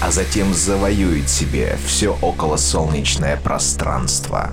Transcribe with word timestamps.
а 0.00 0.10
затем 0.10 0.52
завоюет 0.52 1.28
себе 1.28 1.78
все 1.86 2.16
околосолнечное 2.20 3.36
пространство. 3.36 4.50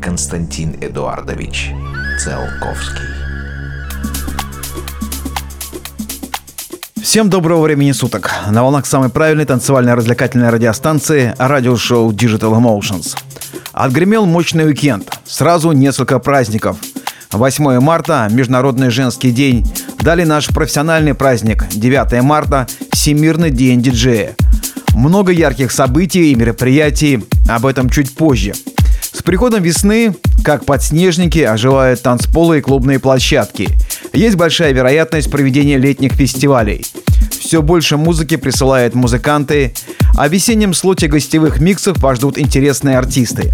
Константин 0.00 0.76
Эдуардович 0.80 1.70
Циолковский. 2.18 3.06
Всем 7.00 7.30
доброго 7.30 7.62
времени 7.62 7.92
суток. 7.92 8.30
На 8.50 8.62
волнах 8.62 8.86
самой 8.86 9.10
правильной 9.10 9.44
танцевальной 9.44 9.94
развлекательной 9.94 10.50
радиостанции 10.50 11.34
радиошоу 11.38 12.10
Digital 12.12 12.58
Emotions. 12.58 13.16
Отгремел 13.72 14.26
мощный 14.26 14.66
уикенд. 14.66 15.10
Сразу 15.24 15.72
несколько 15.72 16.18
праздников. 16.18 16.76
8 17.30 17.80
марта– 17.80 18.28
Международный 18.30 18.90
женский 18.90 19.30
день. 19.30 19.66
Далее 20.00 20.26
наш 20.26 20.48
профессиональный 20.48 21.14
праздник. 21.14 21.64
9 21.70 22.22
марта– 22.22 22.66
Всемирный 22.92 23.50
день 23.50 23.80
диджея. 23.80 24.36
Много 24.94 25.32
ярких 25.32 25.72
событий 25.72 26.32
и 26.32 26.34
мероприятий. 26.34 27.24
Об 27.48 27.66
этом 27.66 27.88
чуть 27.88 28.14
позже. 28.14 28.52
С 29.12 29.22
приходом 29.22 29.62
весны, 29.62 30.14
как 30.44 30.64
подснежники, 30.64 31.40
оживают 31.40 32.02
танцполы 32.02 32.58
и 32.58 32.60
клубные 32.60 32.98
площадки. 32.98 33.68
Есть 34.12 34.36
большая 34.36 34.72
вероятность 34.72 35.30
проведения 35.30 35.78
летних 35.78 36.12
фестивалей. 36.12 36.84
Все 37.30 37.62
больше 37.62 37.96
музыки 37.96 38.36
присылают 38.36 38.94
музыканты, 38.94 39.74
а 40.16 40.28
в 40.28 40.32
весеннем 40.32 40.74
слоте 40.74 41.08
гостевых 41.08 41.60
миксов 41.60 41.98
вас 41.98 42.18
ждут 42.18 42.38
интересные 42.38 42.98
артисты. 42.98 43.52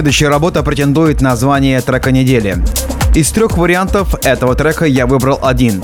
следующая 0.00 0.28
работа 0.30 0.62
претендует 0.62 1.20
на 1.20 1.36
звание 1.36 1.78
трека 1.82 2.10
недели. 2.10 2.56
Из 3.14 3.30
трех 3.32 3.58
вариантов 3.58 4.14
этого 4.24 4.54
трека 4.54 4.86
я 4.86 5.06
выбрал 5.06 5.38
один. 5.42 5.82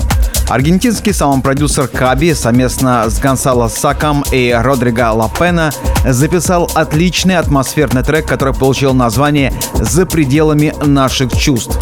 Аргентинский 0.49 1.13
саунд-продюсер 1.13 1.87
Каби 1.87 2.33
совместно 2.33 3.07
с 3.07 3.19
Гонсало 3.19 3.67
Саком 3.67 4.23
и 4.31 4.51
Родриго 4.51 5.11
Лапена 5.11 5.71
записал 6.03 6.67
отличный 6.73 7.37
атмосферный 7.37 8.01
трек, 8.01 8.25
который 8.25 8.55
получил 8.55 8.95
название 8.95 9.53
«За 9.75 10.07
пределами 10.07 10.73
наших 10.83 11.31
чувств». 11.37 11.77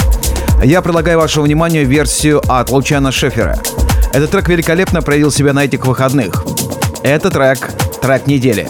Я 0.62 0.82
предлагаю 0.82 1.20
вашему 1.20 1.46
вниманию 1.46 1.88
версию 1.88 2.42
от 2.50 2.70
Лучана 2.70 3.14
Шефера. 3.14 3.58
Этот 4.12 4.32
трек 4.32 4.50
великолепно 4.50 5.02
проявил 5.02 5.32
себя 5.32 5.54
на 5.54 5.64
этих 5.64 5.88
выходных. 5.88 6.44
Это 7.02 7.30
трек, 7.30 7.72
трек 8.02 8.28
недели. 8.28 8.68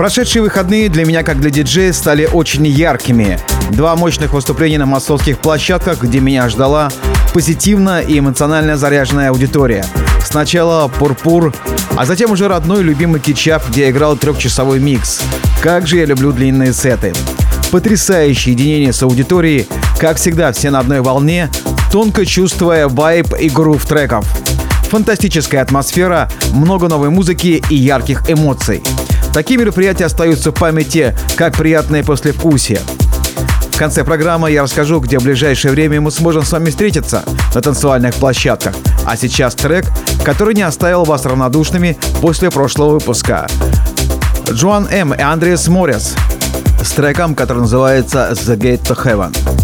Прошедшие 0.00 0.40
выходные 0.40 0.88
для 0.88 1.04
меня, 1.04 1.22
как 1.22 1.38
для 1.42 1.50
диджея, 1.50 1.92
стали 1.92 2.24
очень 2.24 2.66
яркими. 2.66 3.38
Два 3.72 3.96
мощных 3.96 4.32
выступления 4.32 4.78
на 4.78 4.86
московских 4.86 5.38
площадках, 5.40 6.02
где 6.02 6.20
меня 6.20 6.48
ждала 6.48 6.90
позитивно 7.34 8.00
и 8.00 8.18
эмоционально 8.18 8.78
заряженная 8.78 9.28
аудитория. 9.28 9.84
Сначала 10.24 10.88
«Пурпур», 10.88 11.52
а 11.98 12.06
затем 12.06 12.30
уже 12.30 12.48
родной 12.48 12.82
любимый 12.82 13.20
кетчап, 13.20 13.68
где 13.68 13.82
я 13.82 13.90
играл 13.90 14.16
трехчасовой 14.16 14.80
микс. 14.80 15.20
Как 15.62 15.86
же 15.86 15.98
я 15.98 16.06
люблю 16.06 16.32
длинные 16.32 16.72
сеты. 16.72 17.12
Потрясающее 17.70 18.54
единение 18.54 18.94
с 18.94 19.02
аудиторией, 19.02 19.68
как 19.98 20.16
всегда, 20.16 20.50
все 20.52 20.70
на 20.70 20.78
одной 20.78 21.02
волне, 21.02 21.50
тонко 21.92 22.24
чувствуя 22.24 22.88
вайб 22.88 23.34
и 23.38 23.50
грув 23.50 23.84
треков. 23.84 24.24
Фантастическая 24.88 25.60
атмосфера, 25.60 26.30
много 26.54 26.88
новой 26.88 27.10
музыки 27.10 27.62
и 27.68 27.74
ярких 27.74 28.30
эмоций. 28.30 28.82
Такие 29.32 29.58
мероприятия 29.58 30.06
остаются 30.06 30.50
в 30.50 30.54
памяти, 30.54 31.14
как 31.36 31.56
приятное 31.56 32.02
послевкусие. 32.02 32.80
В 33.72 33.78
конце 33.78 34.04
программы 34.04 34.50
я 34.50 34.62
расскажу, 34.62 35.00
где 35.00 35.18
в 35.18 35.22
ближайшее 35.22 35.72
время 35.72 36.00
мы 36.00 36.10
сможем 36.10 36.44
с 36.44 36.52
вами 36.52 36.68
встретиться 36.70 37.24
на 37.54 37.62
танцевальных 37.62 38.14
площадках. 38.16 38.74
А 39.06 39.16
сейчас 39.16 39.54
трек, 39.54 39.86
который 40.24 40.54
не 40.54 40.62
оставил 40.62 41.04
вас 41.04 41.24
равнодушными 41.24 41.96
после 42.20 42.50
прошлого 42.50 42.94
выпуска. 42.94 43.46
Джоан 44.50 44.88
М. 44.90 45.14
и 45.14 45.20
Андреас 45.20 45.68
Морес 45.68 46.14
с 46.82 46.90
треком, 46.90 47.34
который 47.34 47.60
называется 47.60 48.30
«The 48.32 48.56
Gate 48.56 48.82
to 48.82 48.96
Heaven». 48.96 49.59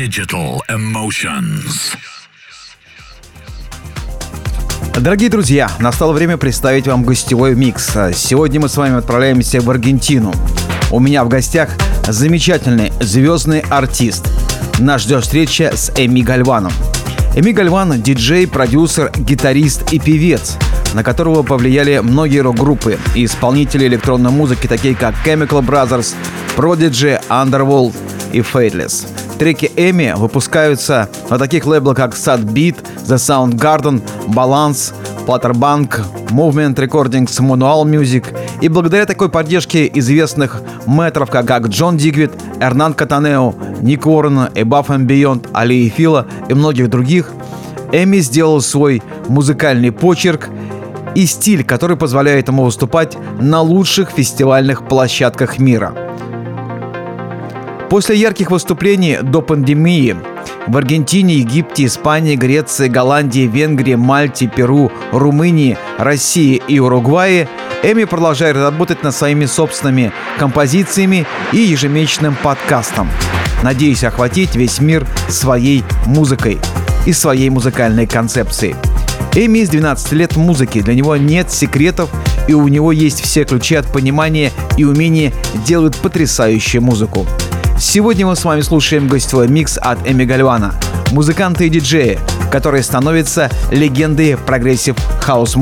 Digital 0.00 0.60
Emotions. 0.70 1.94
Дорогие 4.98 5.28
друзья, 5.28 5.70
настало 5.78 6.14
время 6.14 6.38
представить 6.38 6.86
вам 6.86 7.02
гостевой 7.02 7.54
микс. 7.54 7.90
Сегодня 8.14 8.60
мы 8.60 8.70
с 8.70 8.78
вами 8.78 8.96
отправляемся 8.96 9.60
в 9.60 9.68
Аргентину. 9.68 10.32
У 10.90 11.00
меня 11.00 11.22
в 11.22 11.28
гостях 11.28 11.68
замечательный 12.08 12.94
звездный 12.98 13.60
артист. 13.68 14.26
Нас 14.78 15.02
ждет 15.02 15.24
встреча 15.24 15.76
с 15.76 15.92
Эми 15.94 16.22
Гальваном. 16.22 16.72
Эми 17.36 17.50
Гальван– 17.50 18.00
диджей, 18.02 18.48
продюсер, 18.48 19.12
гитарист 19.14 19.92
и 19.92 19.98
певец, 19.98 20.56
на 20.94 21.04
которого 21.04 21.42
повлияли 21.42 21.98
многие 21.98 22.38
рок-группы 22.38 22.98
и 23.14 23.26
исполнители 23.26 23.86
электронной 23.86 24.30
музыки, 24.30 24.66
такие 24.66 24.94
как 24.94 25.14
Chemical 25.26 25.62
Brothers, 25.62 26.14
Prodigy, 26.56 27.20
Underworld 27.28 27.94
и 28.32 28.38
Fateless. 28.38 29.06
Треки 29.40 29.72
Эми 29.74 30.12
выпускаются 30.18 31.08
на 31.30 31.38
таких 31.38 31.64
лейблах, 31.64 31.96
как 31.96 32.12
Sad 32.12 32.44
Beat, 32.44 32.76
The 33.06 33.16
Soundgarden, 33.16 34.02
Balance, 34.28 34.92
Platterbank, 35.26 36.04
Movement 36.28 36.74
Recordings, 36.74 37.40
Manual 37.40 37.84
Music. 37.84 38.26
И 38.60 38.68
благодаря 38.68 39.06
такой 39.06 39.30
поддержке 39.30 39.90
известных 39.94 40.60
метров, 40.86 41.30
как 41.30 41.48
Джон 41.68 41.96
Дигвид, 41.96 42.32
Эрнан 42.60 42.92
Катанео, 42.92 43.54
Ник 43.80 44.04
Уоррен, 44.04 44.40
Above 44.40 44.88
and 44.88 45.06
Beyond, 45.06 45.48
Али 45.54 45.86
и 45.86 45.88
Фила 45.88 46.26
и 46.50 46.52
многих 46.52 46.90
других, 46.90 47.30
Эми 47.92 48.18
сделал 48.18 48.60
свой 48.60 49.02
музыкальный 49.28 49.90
почерк 49.90 50.50
и 51.14 51.24
стиль, 51.24 51.64
который 51.64 51.96
позволяет 51.96 52.48
ему 52.48 52.64
выступать 52.64 53.16
на 53.40 53.62
лучших 53.62 54.10
фестивальных 54.10 54.86
площадках 54.86 55.58
мира– 55.58 55.94
После 57.90 58.16
ярких 58.16 58.52
выступлений 58.52 59.18
до 59.20 59.42
пандемии 59.42 60.16
в 60.68 60.76
Аргентине, 60.76 61.38
Египте, 61.38 61.86
Испании, 61.86 62.36
Греции, 62.36 62.86
Голландии, 62.86 63.48
Венгрии, 63.48 63.96
Мальте, 63.96 64.46
Перу, 64.46 64.92
Румынии, 65.10 65.76
России 65.98 66.62
и 66.68 66.78
Уругвае 66.78 67.48
Эми 67.82 68.04
продолжает 68.04 68.56
работать 68.56 69.02
над 69.02 69.14
своими 69.14 69.46
собственными 69.46 70.12
композициями 70.38 71.26
и 71.52 71.56
ежемесячным 71.56 72.36
подкастом. 72.40 73.08
Надеюсь 73.62 74.04
охватить 74.04 74.54
весь 74.54 74.80
мир 74.80 75.06
своей 75.28 75.82
музыкой 76.06 76.58
и 77.06 77.12
своей 77.12 77.48
музыкальной 77.50 78.06
концепцией. 78.06 78.76
Эми 79.34 79.60
из 79.60 79.70
12 79.70 80.12
лет 80.12 80.36
музыки, 80.36 80.80
для 80.80 80.94
него 80.94 81.16
нет 81.16 81.50
секретов, 81.50 82.10
и 82.46 82.54
у 82.54 82.68
него 82.68 82.92
есть 82.92 83.20
все 83.22 83.44
ключи 83.44 83.74
от 83.74 83.90
понимания 83.90 84.52
и 84.76 84.84
умения 84.84 85.32
делать 85.66 85.96
потрясающую 85.96 86.82
музыку. 86.82 87.26
Сегодня 87.80 88.26
мы 88.26 88.36
с 88.36 88.44
вами 88.44 88.60
слушаем 88.60 89.08
гостевой 89.08 89.48
микс 89.48 89.78
от 89.80 90.06
Эми 90.06 90.26
Гальвана, 90.26 90.74
музыканта 91.12 91.64
и 91.64 91.70
диджея, 91.70 92.20
который 92.52 92.82
становится 92.82 93.50
легендой 93.70 94.36
progressive 94.36 94.96
house 95.22 95.56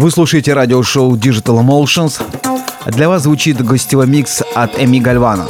Вы 0.00 0.10
слушаете 0.10 0.54
радиошоу 0.54 1.14
Digital 1.14 1.62
Emotions. 1.62 2.22
Для 2.86 3.10
вас 3.10 3.24
звучит 3.24 3.62
гостевой 3.62 4.06
микс 4.06 4.42
от 4.54 4.82
Эми 4.82 4.98
Гальвана. 4.98 5.46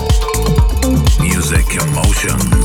Music 1.20 1.78
emotions. 1.78 2.59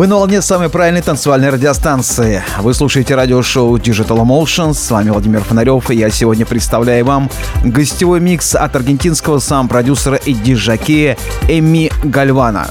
Вы 0.00 0.06
на 0.06 0.14
волне 0.14 0.40
самой 0.40 0.70
правильной 0.70 1.02
танцевальной 1.02 1.50
радиостанции. 1.50 2.42
Вы 2.60 2.72
слушаете 2.72 3.14
радиошоу 3.14 3.76
Digital 3.76 4.16
Emotions. 4.22 4.72
С 4.72 4.90
вами 4.90 5.10
Владимир 5.10 5.44
Фонарев, 5.44 5.90
и 5.90 5.94
я 5.94 6.08
сегодня 6.08 6.46
представляю 6.46 7.04
вам 7.04 7.30
гостевой 7.62 8.18
микс 8.18 8.54
от 8.54 8.74
аргентинского 8.74 9.40
сам-продюсера 9.40 10.16
и 10.16 10.32
диджакея 10.32 11.18
Эми 11.48 11.92
Гальвана. 12.02 12.66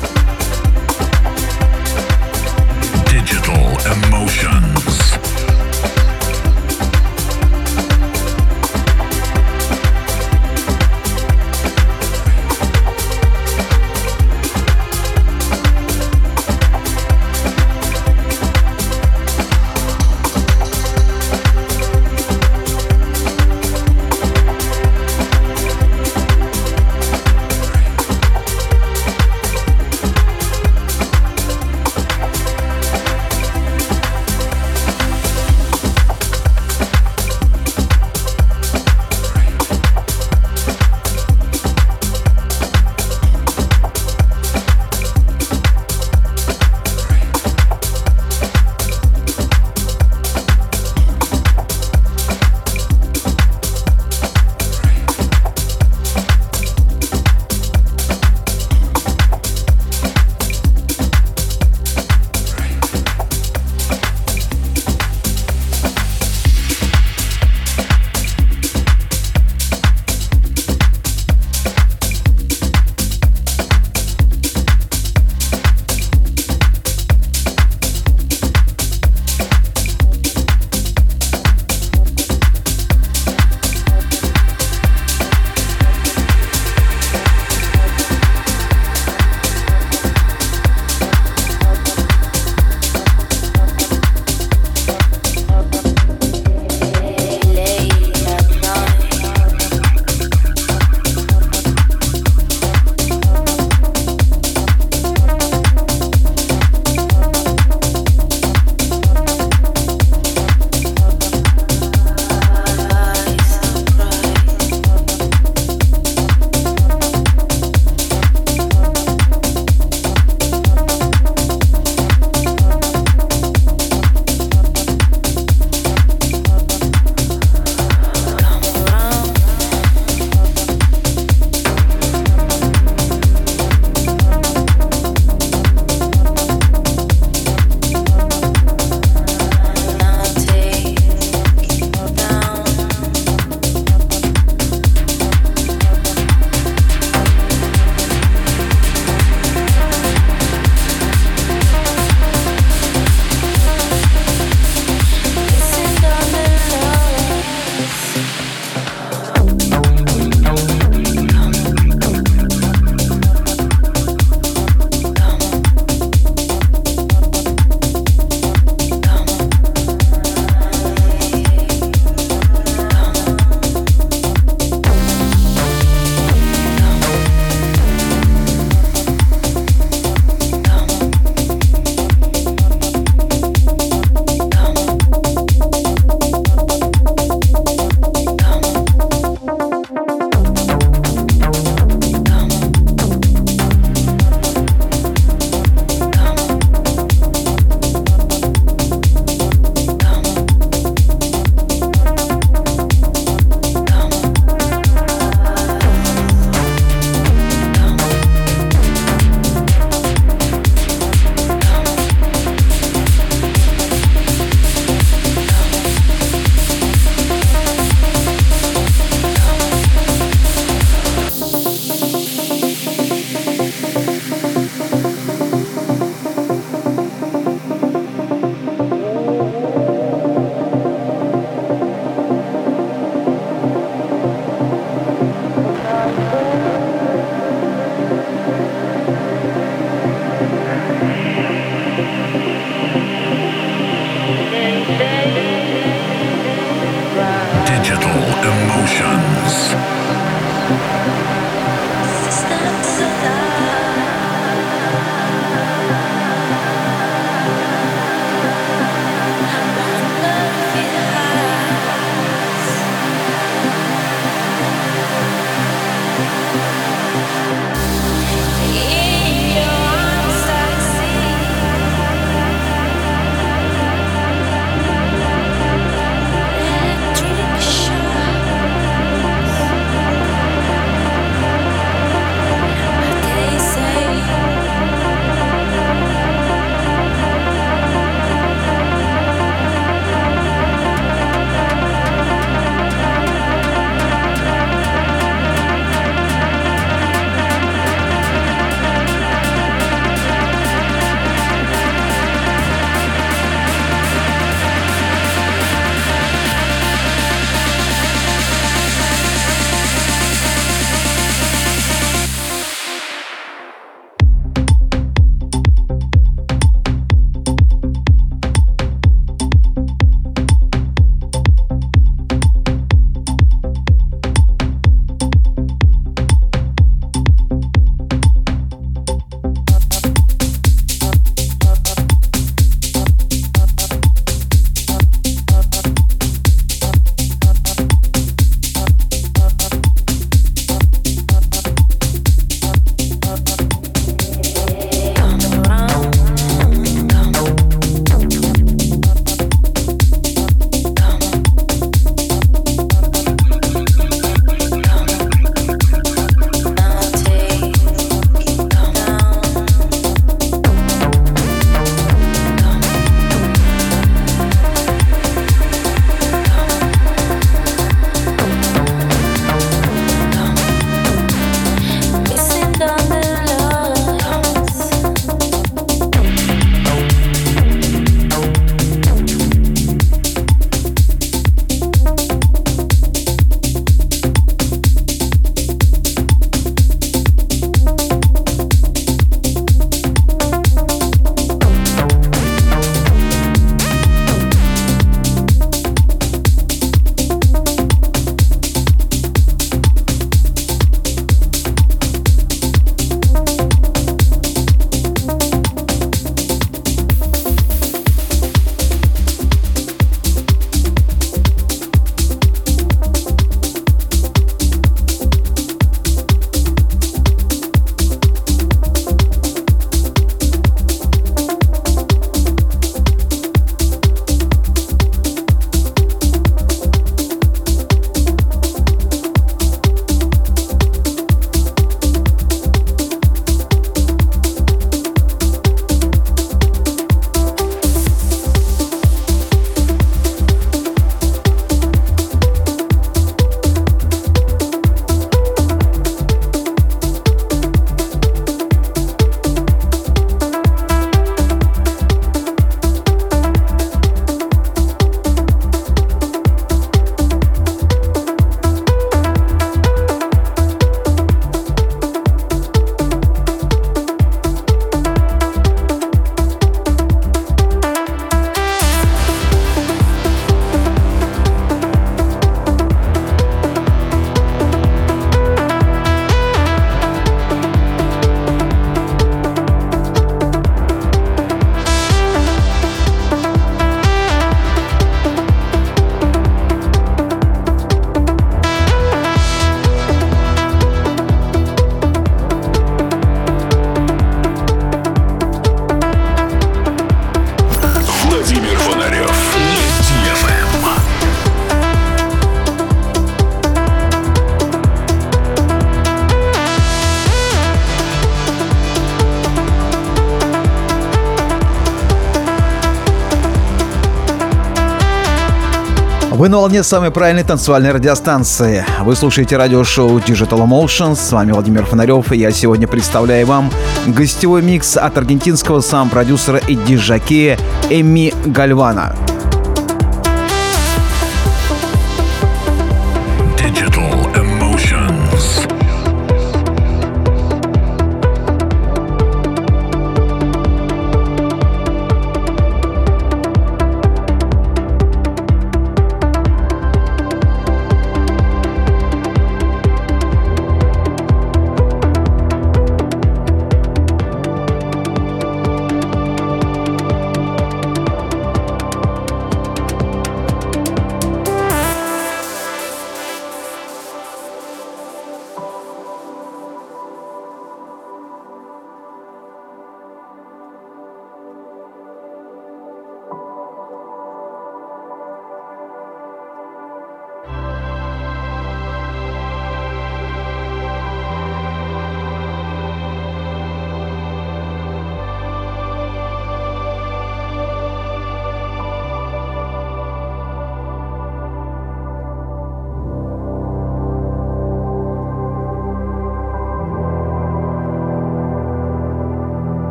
На 516.49 516.57
волне 516.57 516.83
самой 516.83 517.11
правильной 517.11 517.43
танцевальной 517.43 517.91
радиостанции. 517.91 518.83
Вы 519.01 519.15
слушаете 519.15 519.55
радиошоу 519.55 520.17
Digital 520.17 520.67
Emotions. 520.67 521.15
С 521.15 521.31
вами 521.31 521.51
Владимир 521.51 521.85
Фонарев, 521.85 522.31
и 522.31 522.37
я 522.37 522.51
сегодня 522.51 522.87
представляю 522.87 523.45
вам 523.45 523.71
гостевой 524.07 524.63
микс 524.63 524.97
от 524.97 525.17
аргентинского 525.17 525.81
сам-продюсера 525.81 526.57
и 526.57 526.75
диджакея 526.75 527.59
Эми 527.89 528.33
Гальвана. 528.45 529.15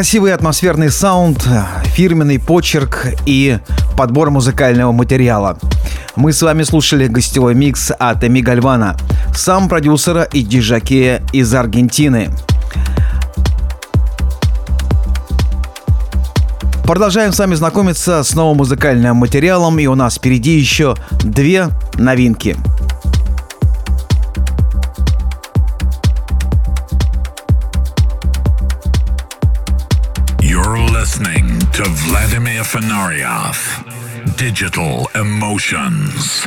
Красивый 0.00 0.32
атмосферный 0.32 0.90
саунд, 0.90 1.46
фирменный 1.84 2.38
почерк 2.38 3.08
и 3.26 3.58
подбор 3.98 4.30
музыкального 4.30 4.92
материала. 4.92 5.58
Мы 6.16 6.32
с 6.32 6.40
вами 6.40 6.62
слушали 6.62 7.06
гостевой 7.06 7.54
микс 7.54 7.92
от 7.98 8.24
Эми 8.24 8.40
Гальвана, 8.40 8.96
сам 9.34 9.68
продюсера 9.68 10.22
и 10.22 10.40
диджакея 10.40 11.20
из 11.34 11.52
Аргентины. 11.52 12.30
Продолжаем 16.84 17.34
с 17.34 17.38
вами 17.38 17.54
знакомиться 17.54 18.22
с 18.22 18.34
новым 18.34 18.56
музыкальным 18.56 19.18
материалом, 19.18 19.78
и 19.80 19.86
у 19.86 19.94
нас 19.94 20.14
впереди 20.14 20.58
еще 20.58 20.96
две 21.22 21.68
новинки– 21.98 22.56
Fenarioff. 32.72 33.82
Digital 34.38 35.08
Emotions. 35.16 36.46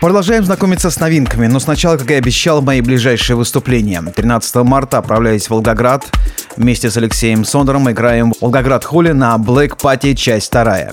Продолжаем 0.00 0.44
знакомиться 0.44 0.90
с 0.90 1.00
новинками, 1.00 1.48
но 1.48 1.58
сначала, 1.58 1.96
как 1.96 2.08
и 2.12 2.14
обещал, 2.14 2.62
мои 2.62 2.80
ближайшие 2.80 3.34
выступления. 3.34 4.00
13 4.00 4.54
марта 4.62 4.98
отправляюсь 4.98 5.46
в 5.46 5.50
Волгоград. 5.50 6.08
Вместе 6.56 6.88
с 6.88 6.96
Алексеем 6.96 7.44
Сондером 7.44 7.90
играем 7.90 8.32
в 8.32 8.42
Волгоград 8.42 8.84
Холли 8.84 9.10
на 9.10 9.34
Black 9.38 9.76
Party, 9.76 10.14
часть 10.14 10.52
2. 10.52 10.92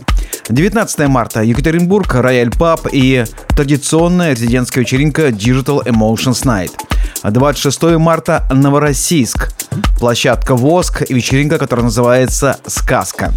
19 0.49 1.07
марта 1.09 1.43
Екатеринбург, 1.43 2.15
Рояль 2.15 2.49
Паб 2.49 2.87
и 2.91 3.25
традиционная 3.49 4.31
резидентская 4.31 4.83
вечеринка 4.83 5.27
Digital 5.27 5.85
Emotions 5.85 6.43
Night. 6.45 6.71
26 7.23 7.97
марта 7.97 8.47
Новороссийск, 8.51 9.49
площадка 9.99 10.55
ВОСК 10.55 11.03
и 11.09 11.13
вечеринка, 11.13 11.57
которая 11.57 11.85
называется 11.85 12.57
«Сказка». 12.65 13.33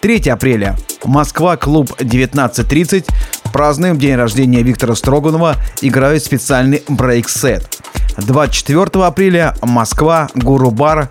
3 0.00 0.30
апреля. 0.30 0.76
Москва, 1.04 1.56
клуб 1.56 1.90
19.30, 1.98 3.06
празднуем 3.52 3.98
день 3.98 4.14
рождения 4.14 4.62
Виктора 4.62 4.94
Строганова, 4.94 5.56
играют 5.82 6.24
специальный 6.24 6.82
брейк-сет. 6.88 7.78
24 8.16 9.04
апреля 9.04 9.54
Москва, 9.62 10.28
Гуру 10.34 10.70
Бар. 10.70 11.10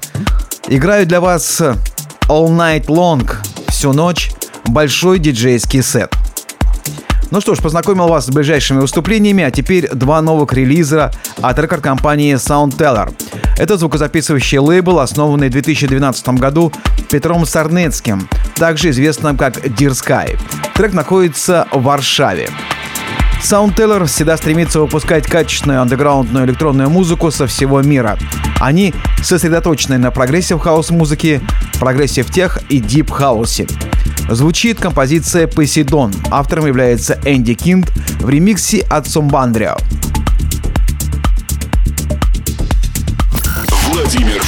Играю 0.67 1.05
для 1.05 1.21
вас 1.21 1.61
All 1.61 2.49
Night 2.49 2.85
Long, 2.85 3.29
всю 3.67 3.93
ночь, 3.93 4.31
большой 4.65 5.19
диджейский 5.19 5.83
сет. 5.83 6.13
Ну 7.32 7.41
что 7.41 7.53
ж, 7.53 7.61
познакомил 7.61 8.07
вас 8.07 8.25
с 8.25 8.30
ближайшими 8.30 8.80
выступлениями, 8.80 9.43
а 9.43 9.51
теперь 9.51 9.88
два 9.89 10.21
новых 10.21 10.51
релиза 10.53 11.11
от 11.41 11.59
рекорд-компании 11.59 12.36
Soundteller. 12.36 13.13
Это 13.57 13.77
звукозаписывающий 13.77 14.57
лейбл, 14.57 14.99
основанный 14.99 15.49
в 15.49 15.51
2012 15.51 16.30
году 16.30 16.73
Петром 17.09 17.45
Сарнецким, 17.45 18.27
также 18.55 18.89
известным 18.89 19.38
как 19.38 19.57
Deersky. 19.57 20.39
Трек 20.73 20.93
находится 20.93 21.67
в 21.71 21.84
Варшаве. 21.84 22.49
Soundteller 23.41 24.05
всегда 24.05 24.37
стремится 24.37 24.79
выпускать 24.79 25.25
качественную 25.25 25.81
андеграундную 25.81 26.45
электронную 26.45 26.89
музыку 26.89 27.31
со 27.31 27.47
всего 27.47 27.81
мира. 27.81 28.17
Они 28.59 28.93
сосредоточены 29.23 29.97
на 29.97 30.11
progressive 30.11 30.59
house 30.59 30.91
музыке, 30.91 31.41
progressive 31.80 32.30
tech 32.30 32.59
и 32.69 32.79
deep 32.80 33.09
house 33.09 33.49
е. 33.49 33.65
Звучит 34.29 34.79
композиция 34.79 35.47
«Посейдон». 35.47 36.13
Автором 36.29 36.67
является 36.67 37.19
Энди 37.25 37.55
Кинт 37.55 37.91
в 38.19 38.29
ремиксе 38.29 38.85
от 38.89 39.07
Сумбандрио. 39.07 39.77
Владимир 43.87 44.38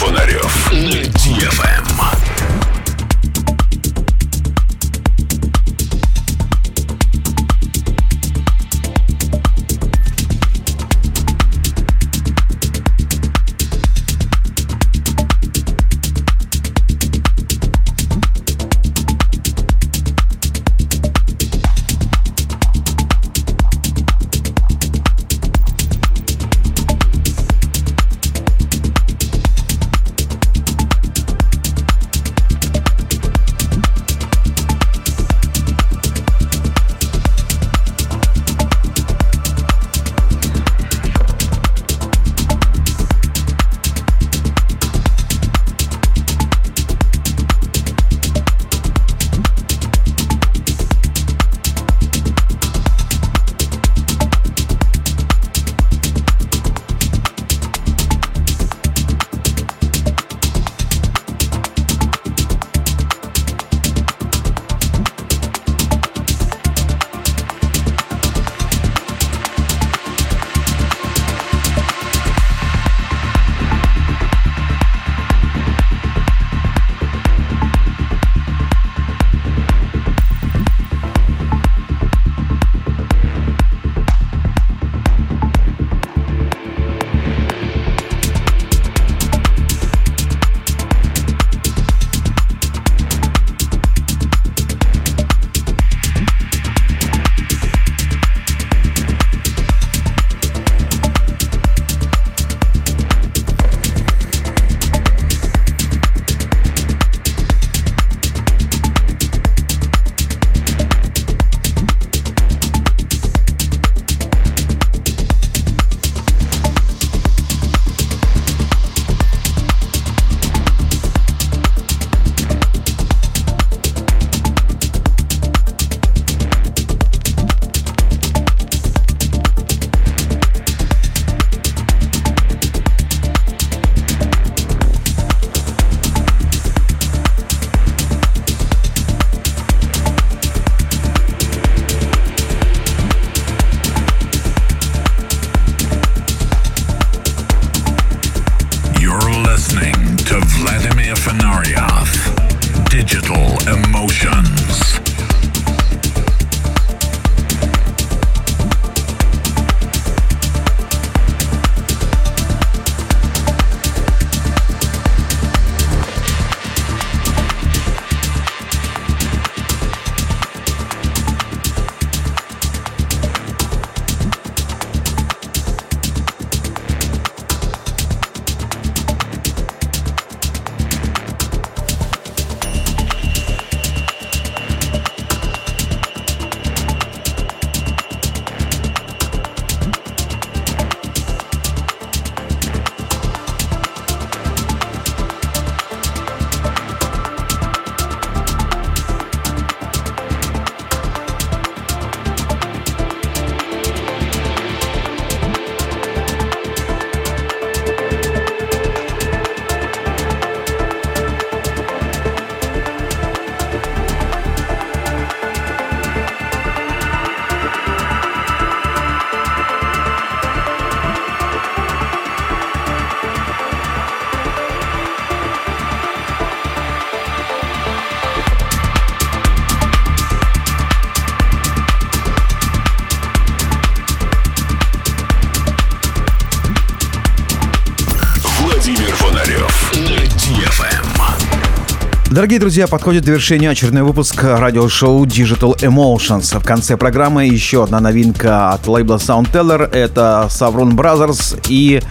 Дорогие 242.42 242.60
друзья, 242.60 242.88
подходит 242.88 243.22
к 243.22 243.26
завершению 243.28 243.70
очередной 243.70 244.02
выпуск 244.02 244.44
радиошоу 244.44 245.24
Digital 245.28 245.78
Emotions. 245.78 246.60
В 246.60 246.66
конце 246.66 246.98
программы 246.98 247.46
еще 247.46 247.84
одна 247.84 248.00
новинка 248.00 248.72
от 248.72 248.88
лейбла 248.88 249.18
Soundteller. 249.18 249.88
Это 249.94 250.48
Savron 250.50 250.94
Brothers 250.94 251.64
и 251.70 252.02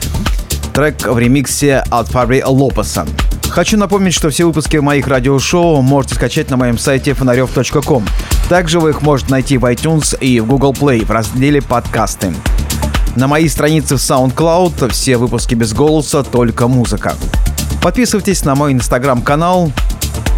трек 0.73 1.05
в 1.05 1.19
ремиксе 1.19 1.83
от 1.91 2.07
Фабри 2.11 2.45
Лопеса. 2.45 3.09
Хочу 3.49 3.77
напомнить, 3.77 4.15
что 4.15 4.31
все 4.31 4.45
выпуски 4.45 4.77
моих 4.77 5.09
радиошоу 5.09 5.83
можете 5.83 6.15
скачать 6.15 6.49
на 6.49 6.57
моем 6.57 6.79
сайте 6.79 7.13
фонарев.ком. 7.13 8.07
Также 8.49 8.79
вы 8.79 8.91
их 8.91 9.03
можете 9.03 9.33
найти 9.33 9.59
в 9.59 9.65
iTunes 9.65 10.17
и 10.17 10.39
в 10.39 10.47
Google 10.47 10.75
Play 10.75 11.05
в 11.05 11.11
разделе 11.11 11.61
«Подкасты». 11.61 12.33
На 13.17 13.27
моей 13.27 13.49
странице 13.49 13.97
в 13.97 13.99
SoundCloud 13.99 14.91
все 14.91 15.17
выпуски 15.17 15.57
без 15.57 15.73
голоса, 15.73 16.23
только 16.23 16.69
музыка. 16.69 17.17
Подписывайтесь 17.83 18.45
на 18.45 18.55
мой 18.55 18.73
инстаграм-канал, 18.75 19.73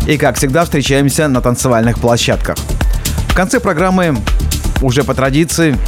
и, 0.06 0.16
как 0.18 0.36
всегда, 0.36 0.64
встречаемся 0.64 1.28
на 1.28 1.40
танцевальных 1.40 1.98
площадках. 1.98 2.56
В 3.28 3.34
конце 3.34 3.60
программы, 3.60 4.16
уже 4.80 5.04
по 5.04 5.14
традиции, 5.14 5.78